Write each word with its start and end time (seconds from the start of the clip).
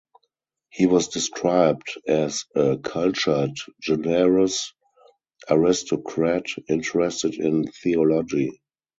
He 0.71 0.87
was 0.87 1.09
described 1.09 1.95
as 2.07 2.45
"a 2.55 2.79
cultured, 2.83 3.55
generous 3.79 4.73
aristocrat, 5.47 6.45
interested 6.67 7.35
in 7.35 7.65
theology". 7.71 8.59